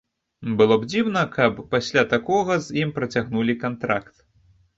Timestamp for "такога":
2.15-2.57